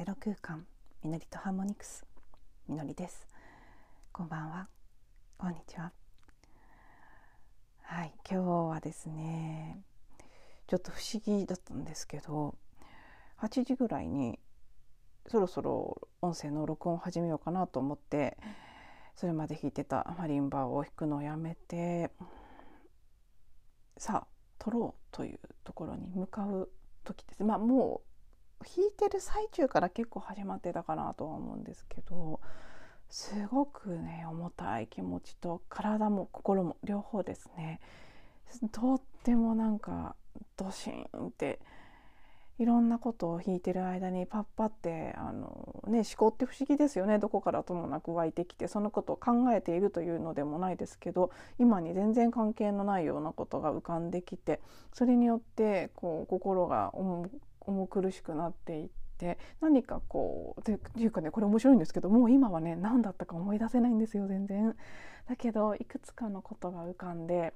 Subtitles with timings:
[0.00, 0.64] ゼロ空間
[1.04, 2.06] みのりとハーモニクス。
[2.66, 3.28] みのりです。
[4.10, 4.66] こんばんは。
[5.36, 5.92] こんにちは。
[7.82, 9.82] はい今日はですね
[10.68, 12.54] ちょっと不思議だったんですけど
[13.42, 14.38] 8時ぐらいに
[15.26, 18.38] そろそろ音声の録音を始めようかなと思って
[19.16, 22.10] それまで弾いてたマリンバを弾くのをやめて
[23.98, 24.26] さあ
[24.58, 26.70] 撮ろうというところに向かう
[27.04, 27.44] 時です。
[27.44, 28.09] まあもう
[28.64, 32.40] 弾いてる最中から結構始まってたかなとは思うんですけど
[33.08, 37.80] すごくね重たい気持ちと体も心も両方ですね。
[38.72, 40.16] とってもなんか
[40.56, 41.60] ドシーンって
[42.60, 47.18] いろんなことを弾いてる間にパッパってあの、ね、思考って不思議ですよね。
[47.18, 54.60] どこからともなく湧いてきてそのことを考えているというのでもないですけど今に全然関係のないようなことが浮かんできて
[54.92, 57.30] それによってこう心が重
[57.86, 59.38] 苦しくなっていって。
[59.60, 64.74] 何かこうっていうかねこれ面白いんですけどもう今はね何だったか思い出せないんですよ全然。
[65.28, 67.52] だけどいくつかのことが浮かんで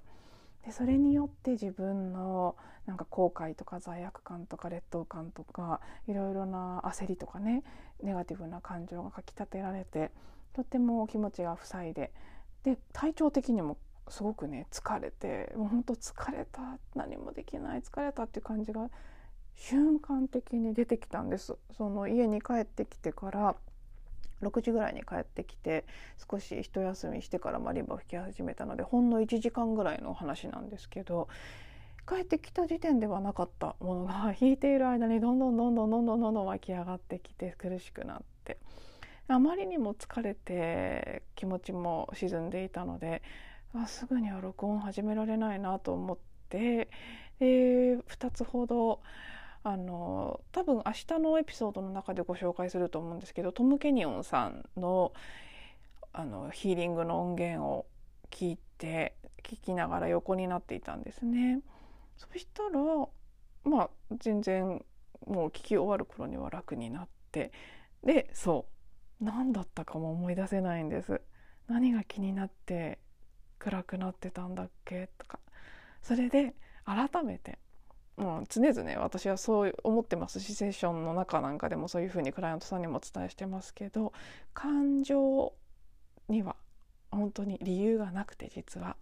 [0.67, 2.55] でそれによって自分の
[2.87, 7.63] なんか後悔とか罪悪感とか劣等感とかいろいろな焦りとかね
[8.03, 10.11] ネガティブな感情がかきたてられて
[10.53, 12.13] とっても気持ちが塞いで
[12.63, 13.77] で体調的にも
[14.09, 18.91] すごくね疲れてもうほんと疲れた何もできない疲れたっていう感じが
[19.57, 21.57] 瞬間的に出てきたんです。
[21.77, 23.57] その家に帰ってきてから
[24.43, 25.85] 6時ぐらいに帰ってきて
[26.31, 31.29] 少し一休みしてからマリンバを弾き始めたのでほんの1時間ぐらいの話なんですけど
[32.07, 38.59] 帰ってきた時点ではなかったものが 弾いている間にどんどんどんどんどんどんどんどん湧き上がってきて苦しくなって。
[39.27, 43.23] あまりにも疲れて気持ちも沈んでいたので
[43.73, 46.19] あすぐには録音始められないなと思っ
[46.51, 46.91] て
[47.39, 49.01] で2つほど
[49.65, 55.13] あの多分明日のエピソードの中でご紹介すると思うんですけどトム・ケニオンさんの
[56.13, 57.87] あのヒーリングの音源を
[58.31, 61.61] 聞いて聞きながら横になっていたんですね。
[62.17, 62.71] そしたら
[63.65, 64.85] まあ全然
[65.27, 67.51] もう聞き終わる頃には楽になって
[68.05, 68.67] でそ
[69.21, 71.23] う何だったかも思い出せないんです。
[71.67, 72.99] 何が気になって
[73.59, 75.41] 暗くなってたんだっけとか
[76.03, 76.55] それで
[76.85, 77.59] 改めて
[78.17, 84.13] もう常々私はそう思ってますしセッションの中なんかでもそういうふうにクライアントさんにもお伝えしてますけど
[84.53, 85.53] 感情
[86.29, 86.57] には
[87.11, 88.97] 本当に理由がなくて実は。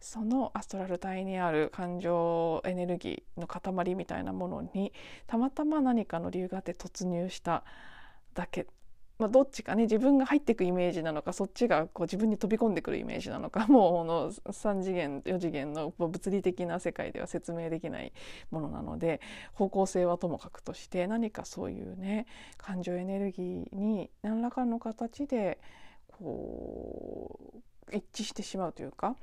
[0.00, 4.92] そのアストラル体にある感情エネルギーの塊みたいなものに
[5.26, 7.64] たまたま何かの理由があって突入した
[8.34, 8.68] だけ
[9.18, 18.12] まあ、どっちかね自分が入っていくイメージなのかそっちがこう自分に飛び込んでくるイメージなのか もうこの3次元4次元の物理的な世界では説明できない
[18.50, 19.20] ものなので
[19.54, 25.58] 方向性はともかくとして何かそういうね感情エネルギーに何らかの形で
[26.06, 27.40] こ
[27.90, 29.16] う一致してしまうというか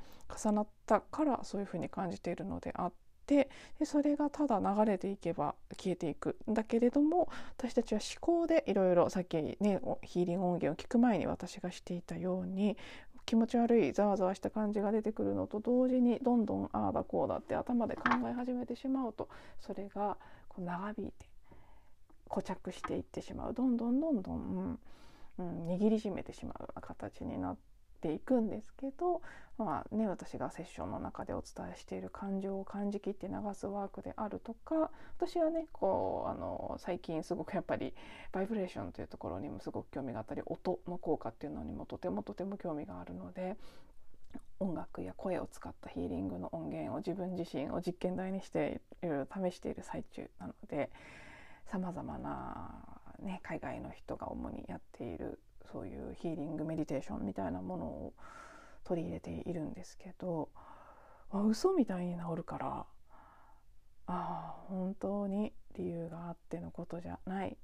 [0.44, 3.05] 重なったからそういうふうに感じているのであって。
[3.28, 3.50] で
[3.84, 6.38] それがただ流れていけば消えていく。
[6.50, 9.58] んだけれども私たちは思考でいろいろさっきね
[10.04, 12.78] ヒーリング音源を聞く前に私がしていたように
[13.26, 19.28] 気持ち悪いざわざわした感じが出てくるのと同時にどんどんああだこうだって頭で考え始めてしまうと
[19.60, 21.26] それがこう長引いて
[22.30, 23.54] 固着していってしまう。
[23.54, 24.80] どんどんどんどん、
[25.38, 29.22] うん、握りしめてしまう形になってていくんですけど
[29.58, 37.94] まあね、私がセッションの中でお伝えしている感情を感じきって流すワークであるとか私はねこうあの最近すごくやっぱり
[38.34, 43.56] バイブレーションというところにもすごく興味があったり音の効果っていうのにもとてもとても興味があるので
[44.60, 50.90] 音楽や声を使ったヒーリングの音源を自分自身を実験台にしていろいろ試している最中なので
[51.68, 52.72] さまざまな、
[53.22, 55.40] ね、海外の人が主にやっている
[55.72, 58.14] そういうヒーリングメディテーションみたいなものを
[58.84, 60.50] 取り入れているんですけど
[61.32, 62.86] あ嘘みたいに治るからあ
[64.08, 67.58] あ本当に理由があってのことじゃない。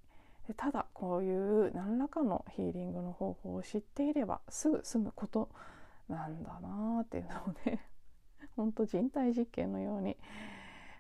[0.48, 5.50] でただこういう何らかのヒーリングの方法を知っていればすぐ済むこと
[6.09, 7.88] なんだなっていうのをね
[8.57, 10.18] 本当人体実験のように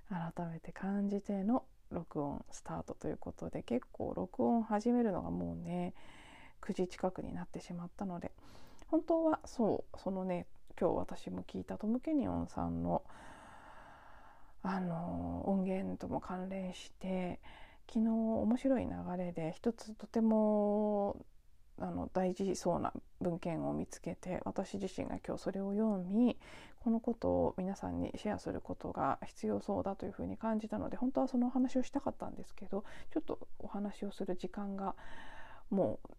[0.09, 5.93] 改めて感じての録音スタートということで結構録音始めるのがもうね
[6.61, 8.31] 9時近くになってしまったので
[8.87, 10.47] 本当はそうそのね
[10.79, 13.03] 今日私も聞いたトム・ケニオンさんの
[14.63, 17.39] あの音源とも関連して
[17.87, 21.25] 昨日面白い流れで一つとても
[21.79, 26.37] あの大事そうな文献を見つけて私自身が今日それを読み
[26.79, 34.95] このことを皆さんにシェアすることが必要そうだというふうに感じたので本当はそのお話をしたかったんですけどちょっとお話をする時間が
[35.69, 36.09] もう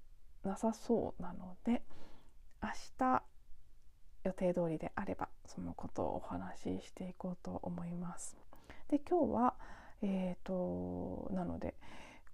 [0.44, 1.82] なさそうなので
[2.62, 2.68] 明
[2.98, 3.22] 日
[4.24, 8.36] 予定通りであればそのことをお話ししていこうと思います。
[8.88, 9.54] で今日は
[10.02, 11.74] えーと、なので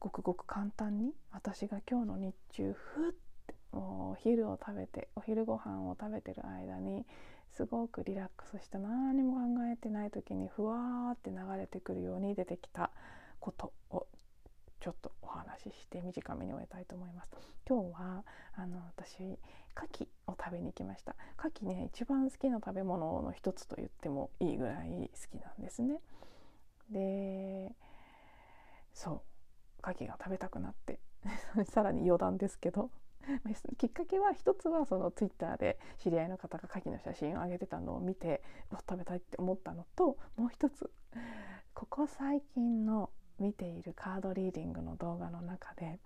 [0.01, 3.13] ごくごく簡単に私が今日の日中ふっ
[3.47, 7.05] てお昼を食べてお昼ご飯を食べてる間に
[7.51, 9.41] すごくリラックスした何も考
[9.71, 12.91] えてない時にふわーって流れてくるように出てきた
[13.41, 14.07] ことを
[14.81, 17.31] ちょっとお話しして短めに終えたいと思います。
[17.69, 19.39] 今日はあの私牡
[19.93, 21.17] 蠣を食べに行きました。
[21.39, 26.01] 牡蠣ね一番好きな食べ物の一つと言ってもいいぐらい好きなんですね。
[26.91, 27.75] で
[28.93, 29.21] そう
[29.83, 31.01] 牡蠣が食べたくなって
[31.71, 32.91] さらに余談ですけど
[33.77, 40.91] きっかけは一つはそのツイッターで知り合いの方が牡蠣の写真を上げてたのを見て食べたいって思ったのともう一つ
[41.75, 45.99] ここ最近の見ているカードリーディングの動画の中で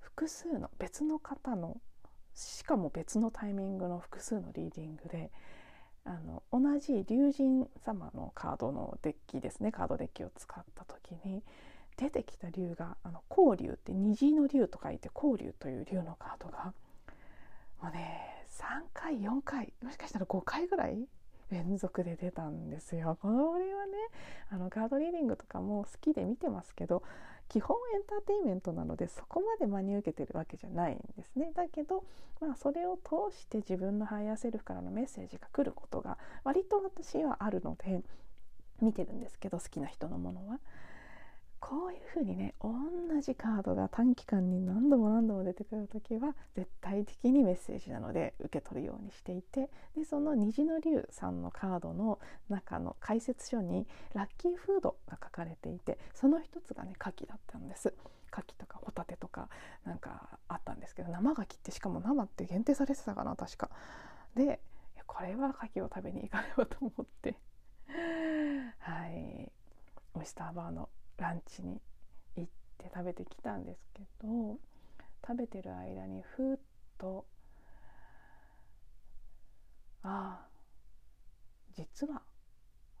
[0.00, 1.76] 複数の別の方の
[2.34, 5.30] しかも別のタイミングの複数のリーディングで
[6.04, 11.42] あの同じ龍神様のカードのデッキですねカードデッキを使った時に
[11.96, 16.72] 出てきた竜があの虹竜って虹の竜と書いて虹竜という竜のカードが
[17.82, 21.06] もうね3回4回もしかしたら5回ぐらい
[21.50, 23.18] 連続で出たんですよ。
[23.20, 23.92] これはね
[24.50, 27.02] あのカードリーディングとかも好きで見てますけど
[27.48, 31.52] 基本エンターテインメントなのでそこまで真に受けてるわけじゃないんですね。
[31.54, 32.04] だけど、
[32.40, 38.02] まあ、それを通して自分のハイヤーセルフからのメッセージが来ることが割と私はあるので
[38.80, 40.58] 見てるんですけど好きな人のものは。
[41.68, 42.70] こういうふうにね同
[43.20, 57.92] じカードが短期間に何度も何度も出てくる時は絶対的にメッセージなので受け取るようにしていてでその虹の竜さんのカードの中の解説書にラッキーフードが書かれていてその一つがね牡蠣だったんです。
[58.32, 59.48] 牡蠣とかホタテとか
[59.84, 63.70] なんかあったんですけど生牡蠣ってしかも生って限定されてたかな確か。
[64.36, 64.60] で
[65.06, 67.36] これは牡蠣を食べに行かねばと思って
[68.78, 69.50] はい
[70.14, 71.80] オイスターバーのランチに
[72.36, 72.48] 行っ
[72.78, 74.58] て食べてきたんですけど
[75.26, 76.58] 食べてる間にふっ
[76.98, 77.24] と
[80.02, 80.46] ああ
[81.76, 82.22] 実は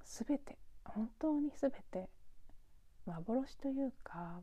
[0.04, 2.08] 全て本当に全て
[3.06, 4.40] 幻というか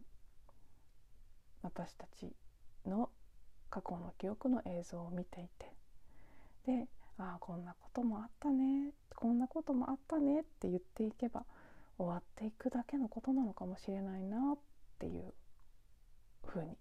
[1.62, 2.32] 私たち
[2.86, 3.10] の
[3.70, 5.74] 過去の記憶の映像を見ていて
[6.66, 6.88] で
[7.18, 11.44] ああこんなこともあったねこんなこともあったねって言っていけば
[12.04, 14.60] 終わっていくだけのことなのかもしれないなっ
[15.00, 15.34] ていう
[16.46, 16.78] ふうに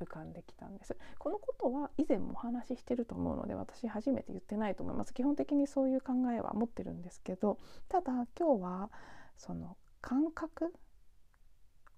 [0.00, 0.96] 浮かんできたんです。
[1.18, 5.14] このことは以前もお話ししてると思うので私初めて言ってないと思います。
[5.14, 7.58] 基本的にそういう考えは持ってるんですけど
[7.88, 8.90] ただ今日は
[9.36, 10.72] その感覚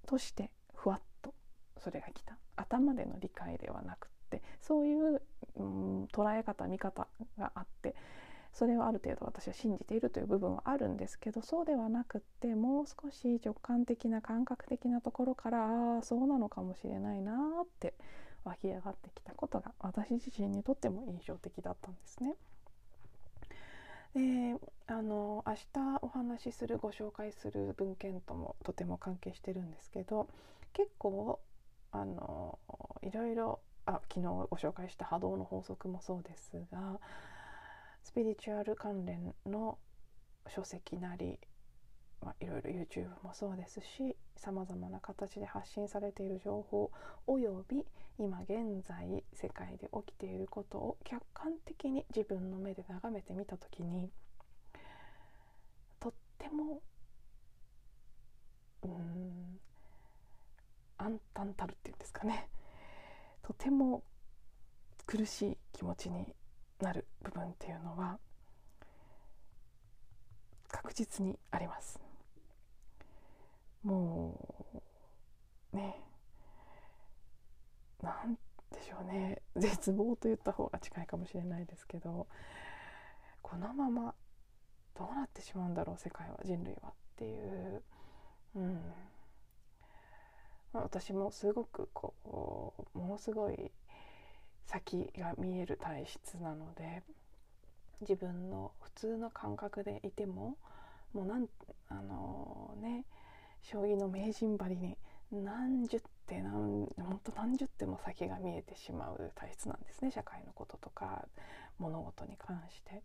[0.07, 1.35] としてふわっと
[1.79, 2.39] それが来た。
[2.57, 5.23] 頭での理解ではなくってそういう、
[5.57, 7.09] うん、捉え方見方
[7.39, 7.95] があって
[8.53, 17.95] それをある程度私は信じているという部分はあるんですけどそうではなくってもう少し直感的な感覚的なところからああそうなのかもしれないなって
[18.45, 22.35] 湧き上がってきたことが私自身にとっても印象的だったんですね。
[24.15, 24.57] で
[24.89, 30.29] あの明日お話しするご紹介する文献ともとても関係してるんですけど
[30.73, 31.39] 結構
[31.93, 32.59] あの
[33.03, 36.99] いろいろあ昨日ご紹介した波動の法則もそうですが
[38.03, 39.79] スピリチュアル関連の
[40.49, 41.39] 書籍なり、
[42.23, 46.91] まあ、いろいろ YouTube もそうですしさまざまな形で発信されている情報
[47.27, 47.85] および
[48.19, 54.11] 今現在世界で起きていることを客観的に自分の目で眺めてみた時に
[55.99, 56.81] とっても
[58.83, 59.59] うん
[60.99, 62.49] 暗淡たるっていうんですかね。
[63.43, 64.03] とても
[65.07, 66.35] 苦しい気持ちに
[66.85, 68.19] なる部分っていうのは
[70.69, 72.01] 確実にあります。
[73.83, 74.39] も
[75.73, 75.97] うね
[78.03, 78.39] なん
[78.71, 79.43] でしょうね。
[79.57, 82.27] 絶望と言った方が近いかもしれないですけど
[83.43, 84.15] このまま
[84.95, 87.83] どうなってしまうんだろう世界は人類はっていう、
[88.55, 88.95] うん。
[90.73, 92.15] まあ、私もすごくこ
[92.95, 93.73] うものすごい
[94.67, 97.03] 先が見える体質なので
[98.01, 100.57] 自分の普通の感覚でいても
[101.13, 101.47] もうなん
[101.89, 103.05] あのー、ね
[103.63, 104.97] 将棋の名人張りに
[105.33, 111.27] 何十手何本当何十手も先が見えてしまう体質なんですね社会のこととか
[111.79, 113.03] 物事に関して。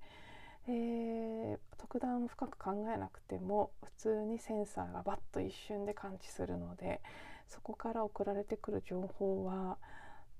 [0.67, 7.01] で特段深く考えなくても普通にセンサーがバッと一瞬で感知するので
[7.47, 9.77] そこから送られてくる情報は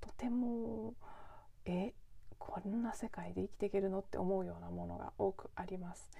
[0.00, 0.94] とても
[1.64, 1.92] え
[2.38, 6.10] こんな世界で生きていけるのって思うようなものが多くあります。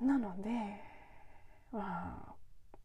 [0.00, 0.50] なので
[1.72, 2.34] まあ、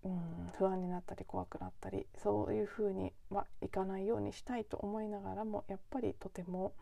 [0.03, 6.73] うん、不安になったり怖くなったりそういうふうにはいかないようにしたいと思いながらもやっぱりとても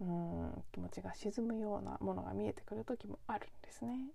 [0.00, 4.10] うん気持ちが沈むようなものが見えてくる時もあるんですね。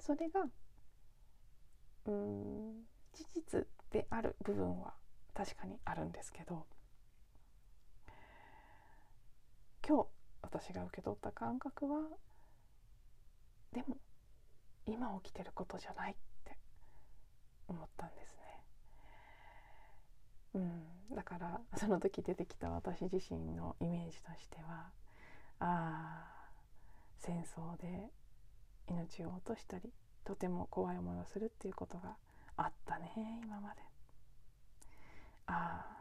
[0.00, 0.46] それが
[2.06, 3.66] うん事実
[3.96, 4.92] である部分は
[5.32, 6.66] 確かにあるんですけど
[9.86, 10.06] 今日
[10.42, 12.00] 私が受け取った感覚は
[13.72, 13.96] でも
[14.84, 16.58] 今起きてることじゃないって
[17.68, 18.36] 思ったんです
[20.54, 20.60] ね。
[21.10, 24.90] うん、だからその時出てきた私自身のイメージとしては
[25.58, 26.50] ああ
[27.16, 28.10] 戦争で
[28.88, 29.90] 命を落としたり
[30.24, 32.16] とても怖い思いをするっていうことが
[32.56, 33.80] あったね今まで。
[35.46, 35.96] ああ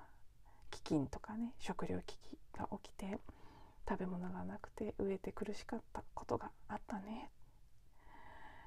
[0.72, 3.20] 飢饉とかね食糧危機が起きて
[3.88, 7.30] 食べ物がなくて飢えて苦しかったことがあったね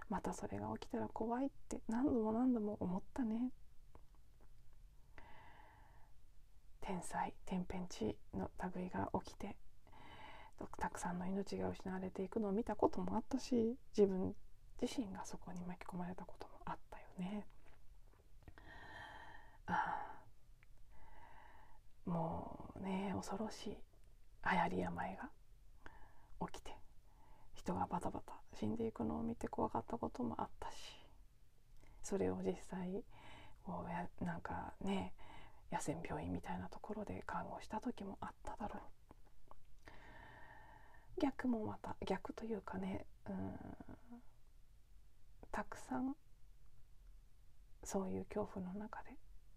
[0.09, 3.51] またそれが起きたら怖いって何度も何度も思ったね
[6.81, 9.57] 天災天変地異の類が起きて
[10.79, 14.35] たくさんの命が失われていくのを見たこともあったし自分
[14.81, 17.47] 自身がそこに巻き込まれたこともあったよね。
[19.69, 20.09] あ
[22.07, 23.77] もうね恐ろしい
[24.51, 25.31] 流行り病が
[26.47, 26.75] 起きて
[27.55, 30.77] 人がバタバタ死んでいくのを見て怖かったこともあったし
[32.03, 33.05] それを実際
[33.65, 35.13] こうやなんかね
[35.71, 38.83] 野戦病院みたいなところで看護した時もあっただろう。
[41.21, 43.59] 逆もまた逆というかねうん
[45.51, 46.15] たくさん
[47.83, 49.11] そういう恐怖の中で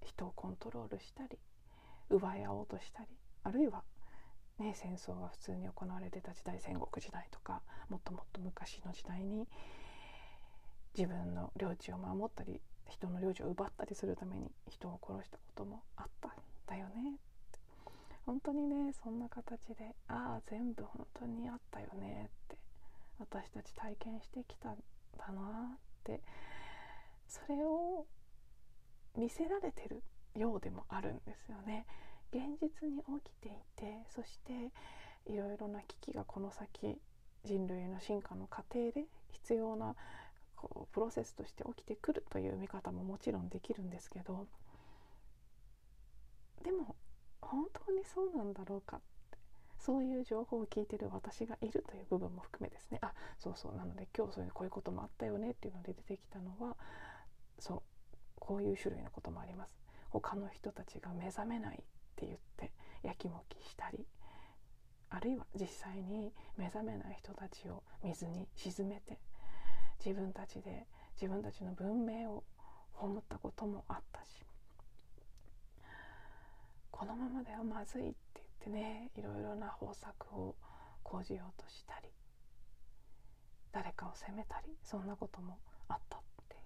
[0.06, 1.38] 人をコントロールしたり
[2.10, 3.10] 奪い合おうとしたり
[3.44, 3.84] あるいは、
[4.60, 9.48] ね、戦争が普通に行われてた時代戦国時代とかもっともっと昔の時代に
[10.98, 16.32] 自分の領地を守ったり人の領地を奪ったりするために人を殺したこともあったん
[16.68, 17.16] だよね。
[17.16, 17.60] って
[18.26, 22.58] 本当にねそんな形でああ全部本当にあったよねって
[23.20, 24.78] 私たち体験してきたん
[25.18, 26.22] だなって
[27.28, 28.06] それを
[29.18, 30.04] 見せられてる
[30.36, 31.86] ようでもあるんですよね。
[32.32, 34.72] 現実に起きていてそして
[35.26, 36.98] いろいろな危機がこの先
[37.44, 39.96] 人類の進化の過程で必要な
[40.56, 44.48] こうプロセスとして起きてくるという見方ももちろんできるんですけど
[46.64, 46.96] でも
[47.42, 49.00] 本当にそうなんだろうかっ
[49.32, 49.38] て
[49.80, 56.78] そういう情報を聞いてる私がいるという部分も含めですねあそうそうなので今日そういうこういうこともあったよねっていうので出てきたのは
[57.60, 57.82] そう
[58.42, 59.82] こういう種類のこともあります。
[60.10, 61.78] 他の人たちが目覚めないっ
[62.18, 62.72] て言って
[63.02, 64.06] やきもきしたり
[65.10, 69.18] あるいは実際に目覚めない人たちを水に沈めて
[70.04, 70.86] 自分たちで
[71.20, 72.44] 自分たちの文明を
[72.94, 74.44] 葬ったこともあったし
[76.92, 80.56] このままではまずいって言ってねいろいろな方策を
[81.04, 82.10] 講じようとしたり
[83.72, 85.58] 誰かを責めたりそんなことも
[85.88, 86.22] あった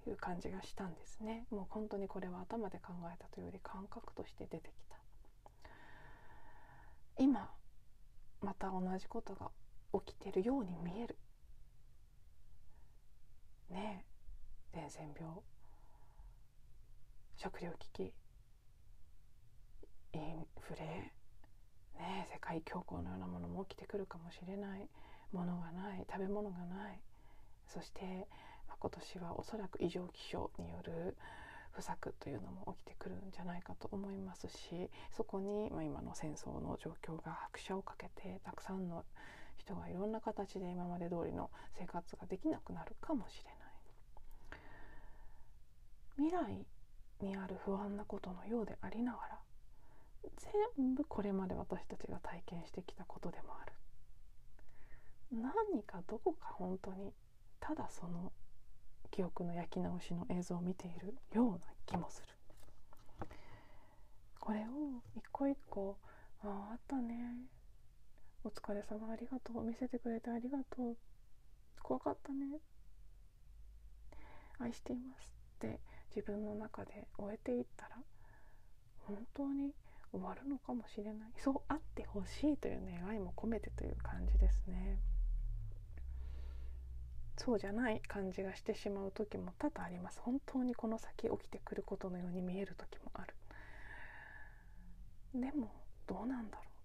[0.10, 1.46] いう感じがしたんですね。
[1.50, 4.98] もう本当にこれは頭で考えたというより感覚として出てきた。
[7.18, 7.50] 今
[8.42, 9.50] また同じことが
[10.06, 11.18] 起きてるように見える。
[13.70, 14.06] ね
[14.74, 15.34] え伝染病
[17.36, 18.14] 食糧危機
[20.14, 21.12] インフレ
[21.98, 24.88] ね世界恐慌のようなものも起きてくるかもしれない。
[25.32, 27.02] ものがない食べ物がない。
[27.68, 28.28] そして
[28.80, 31.18] 今年はおそらく異常気象による
[31.72, 39.04] 不作というのも起きてくるんじゃないかと思いますしそこに、まあ、今の戦争の状況が拍車をかけてたくさんの
[39.58, 43.56] 人がいろんな形で今まで通りの生活ができなくなるかもしれない。
[46.18, 46.66] 未来
[47.22, 49.40] にある不安なことのようでありながら
[50.78, 53.74] 全部これまで私たちが体験してきたことでもある。
[55.32, 57.12] 何かどこか本当に
[57.60, 58.32] ただその
[59.16, 62.28] 記憶の焼き直しの映像を見ているような気もする。
[64.42, 65.98] これを一個一個
[66.44, 67.48] 「あああったね。
[68.44, 69.64] お疲れ様ありがとう。
[69.64, 70.98] 見せてくれてありがとう。
[71.82, 72.60] 怖かったね。
[74.60, 75.80] 愛しています」って
[76.14, 78.04] 自分の中で終えていったら
[79.08, 79.74] 本当に
[80.12, 81.34] 終わるのかもしれない。
[81.38, 85.00] そうあってほしいという願いも込めてという感じですね。
[87.38, 90.22] そうじゃない感じがしてしまう時も多々あります。
[90.22, 93.34] 本当にこの先起きてくることのように見える時もある。
[95.34, 95.72] でも
[96.08, 96.76] どうなんだろう。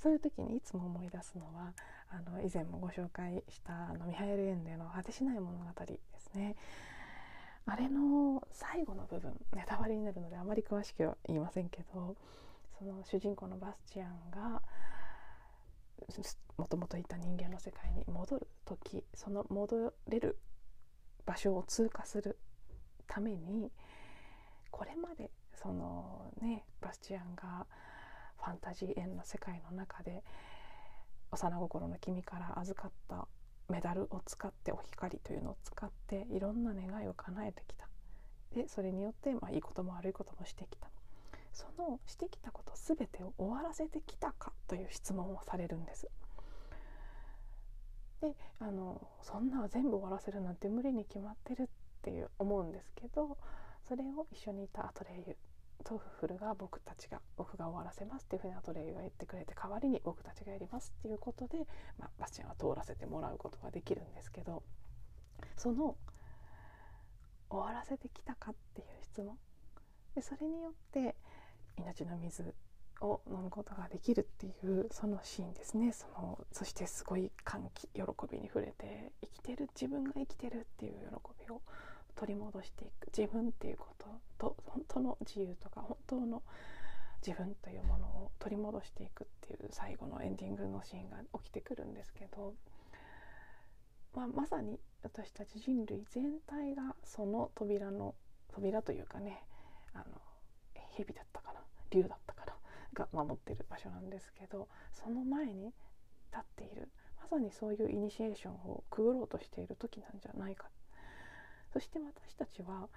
[0.00, 1.72] そういう時にいつも思い出すのは
[2.10, 6.54] あの以前もご紹介したあのミハエル・エンデの「果てしない物語」ですね。
[7.68, 12.14] あれの最後の部分ネタバレになるのであまり詳しくは言いませんけど
[12.78, 14.62] その主人公のバスチアンが
[16.56, 20.38] もともといた人間の世界に戻る時その戻れる
[21.24, 22.38] 場所を通過する
[23.06, 23.70] ために
[24.70, 27.66] これまでそのねバスチアンが
[28.38, 30.22] ファンタジー縁の世界の中で
[31.32, 33.26] 幼心の君から預かった
[33.68, 37.88] メダルを使ってお光というのを使っていろんな願いを叶えてきた。
[38.54, 40.88] でそれによって、まあ、いいことも悪いこともしてきた。
[41.52, 44.52] そのしてきたこと全てを終わらせてきたか。
[44.66, 46.08] という質問をされるんです。
[48.20, 51.66] であのそんな全部終わらせるなんて無理に決まってるっ
[52.02, 53.36] ていう思うんですけど
[53.86, 55.36] それを一緒にいたアトレイユ
[55.84, 61.58] とフフルが僕たちが僕が終わらせますっていうふうにアトレイユが言ってくれて代わりに僕たちがやりますっていうことで、
[61.98, 64.62] まあ、バスチャンは通らせてもらうことができるんですけど
[65.56, 65.96] その
[67.50, 69.36] 終わらせてきたかっていう質問
[70.14, 71.14] でそれによって
[71.76, 72.54] 命の水
[73.00, 75.92] を飲むことができるっていうそのシーンですね。
[75.92, 81.60] そのそしてすごい歓喜喜びに触れて生きてる自分が生きてるっていう喜びを
[82.14, 83.06] 取り戻していく。
[83.16, 84.06] 自分っていうこと
[84.38, 86.42] と本当の自由とか本当の
[87.26, 92.54] 自分というものを取り戻していくっていう最後のエンディングのシーンが起きてくるんですけど、
[94.14, 98.14] まあ、まさに私たち人類全体がその扉の
[98.52, 99.42] 扉というかね
[99.92, 100.04] あの
[100.96, 102.52] 蛇だったかな竜だったかな
[102.96, 106.88] が守ってる場所なんですけどその前に立っている
[107.20, 110.66] まさにそういうイニシエーションをくぐろうとしている時なんじゃないか
[111.72, 112.88] そして私たちは、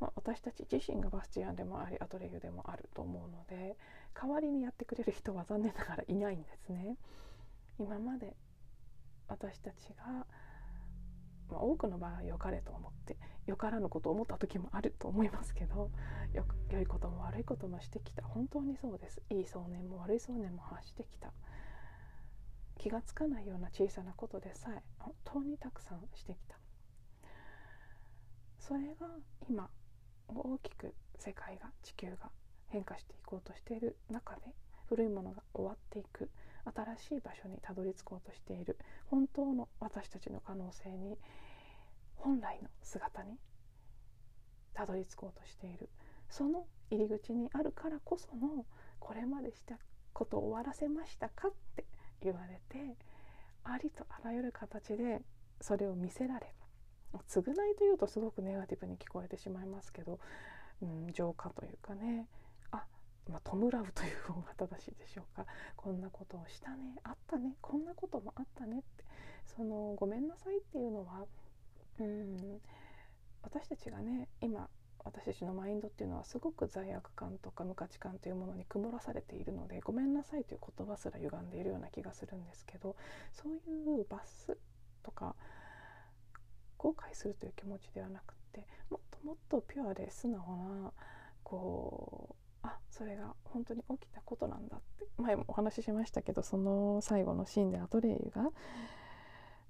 [0.00, 3.76] まあ、私たち自身がバスチアンでもありアトレイユでもあると思うので
[4.14, 6.96] 代わりにやってくれる人は残念ながらいないんですね。
[7.78, 8.34] 今まで
[9.28, 10.26] 私たちが
[11.50, 15.90] まあ、多くの場合良かれと思ってよからぬことを思った時もあると思いますけど
[16.34, 18.22] よ良いことも悪いこともしてきた。
[18.22, 19.22] 本当にそうです。
[19.30, 21.32] いい想念も悪い想念も発してきた。
[22.76, 26.58] 気がつかないような小さなことでさえ本当にたくさんしてきた。
[28.58, 29.08] それが
[29.48, 29.70] 今
[30.28, 32.30] 大きく世界が地球が
[32.68, 34.42] 変化していこうとしている中で
[34.88, 36.30] 古いものが終わっていく。
[36.74, 38.78] 新しい場所にたどり着こうとしている。
[39.06, 41.18] 本当の私たちの可能性に
[42.16, 43.38] 本来の姿に
[44.74, 45.88] たどり着こうとしている。
[46.28, 48.66] その入り口にあるからこその
[48.98, 49.78] これまでした
[50.12, 51.84] ことを終わらせましたかって
[52.20, 52.96] 言われて
[53.64, 55.22] ありとあらゆる形で
[55.60, 56.54] それを見せられ
[57.28, 60.18] 償いというとすごくネガティブに聞こえてしまいますけど、
[60.82, 62.26] うん、浄化というかね。
[63.28, 65.46] まあ、弔うという方が正しいでしょうか。
[65.76, 69.04] こんなことをしたねあったねこんなこともあったねって。
[69.56, 71.24] そのごめんなさいっていうのは
[71.98, 72.60] うん
[73.42, 74.68] 私たちがね今
[75.04, 82.94] 私たちのマインドっていうのはすごく罪悪感とか無価値観というものに曇らされているのでごめんなさいという言葉すら歪んでいるような気がするんですけど
[83.32, 84.58] そういう罰す
[85.02, 85.34] とか
[86.76, 90.92] 後悔するという気持ちではなくってもっともっとピュアで素直な
[91.42, 94.98] こうあそれが本当に起きたことなんだって。
[95.18, 98.50] 前もお話ししましたけどその最後のシーンでアトレイユが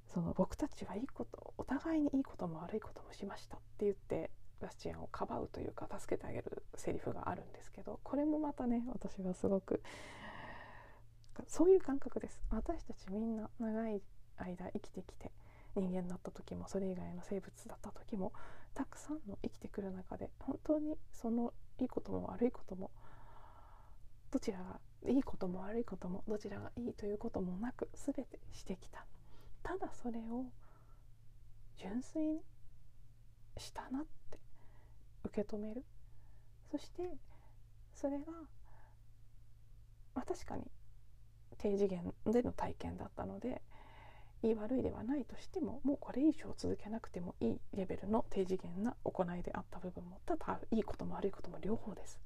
[0.06, 4.30] その僕たちはいいことお互いにいいことも悪いこともしましたって言って
[4.61, 9.82] バスチアンをかばうというか助けてあげるセリフがあるんですけどこれもまたね私はすごく
[11.46, 12.42] そういう感覚です。
[12.50, 14.02] 私たちみんな長い
[14.38, 15.30] 間生きてきて
[15.76, 18.32] 人間だった時もそれ以外の生物だった時も
[18.78, 22.92] たくさんの生きてくる中で本当にそのいいことも悪いことも
[24.30, 29.04] どちらがいいことも悪いこともどちらがいいということもなく全てしてきた。
[29.64, 30.44] ただそれを
[31.76, 32.40] 純粋に
[33.56, 34.38] したなって
[35.24, 35.84] 受け止める。
[36.70, 37.02] そして
[37.94, 38.26] それが、
[40.14, 40.62] まあ、確かに
[41.58, 43.60] 低次元での体験だったので
[44.42, 52.20] いい悪いではないとしてももうこれ以上続けなくてもいいレベルの低次元な行いであった部分もただいいことも悪いことも両方です。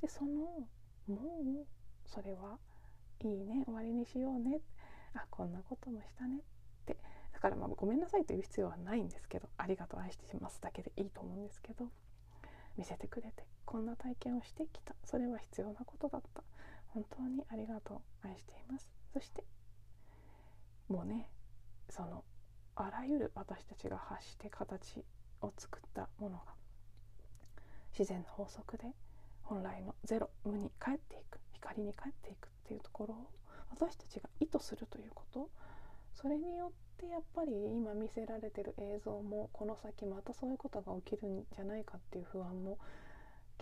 [0.00, 0.66] でそのも
[1.08, 1.66] う
[2.06, 2.58] それは
[3.20, 4.60] いいね終わりにしようね。
[5.14, 6.40] あこんなこともしたねっ
[6.84, 6.96] て。
[7.32, 11.90] だからまあごめんなさいという必要はないんですけどありがとう愛してますだけでいいと思うんですけど
[12.76, 14.94] 見せてくれてこんな体験をしてきた。
[15.04, 16.42] それは必要なことだった。
[16.88, 18.88] 本当にありがとう愛しています。
[19.12, 19.44] そして
[20.88, 21.28] もうね
[21.90, 22.24] その
[22.74, 25.04] あらゆる私たちが発して形
[25.40, 26.44] を作ったものが
[27.98, 28.84] 自然の法則で
[29.42, 33.30] 本来のゼロ無に帰っていく光に帰っていくっていうところを
[33.70, 35.48] 私たちが意図するということ
[36.14, 42.78] それによってやっぱり今見せられてる映像もこの先またそういうことが起きるんじゃないかっていう不安も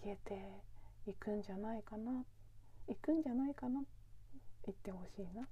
[0.00, 2.24] 消えていくんじゃないかな
[2.88, 3.82] いくんじゃないかな
[4.66, 5.46] 言ってほしいな。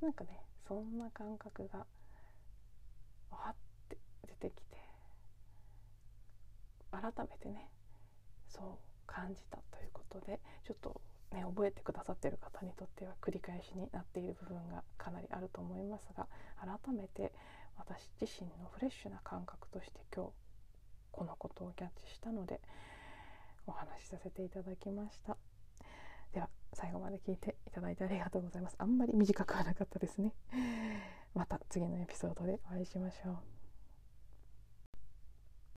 [0.00, 0.30] なんかね
[0.66, 1.86] そんな感覚が
[3.32, 3.54] わっ
[3.88, 4.76] て出てきて
[6.90, 7.68] 改めてね
[8.48, 8.66] そう
[9.06, 11.00] 感じたということでちょっと
[11.32, 16.26] ね覚えてくださってる方にとっては繰り返しになっている部分がかなりあると思いますが
[16.60, 17.32] 改めて
[17.76, 20.30] 私自身のフレッシュな感覚として今日
[21.10, 22.60] このことをキャッチしたので
[23.66, 25.36] お話しさせていただきました。
[26.32, 28.76] では最後まで聞いていただいてありがとうございます。
[28.78, 30.32] あんまり短くはなかったですね。
[31.34, 33.51] また次のエピソードでお会いしましょう。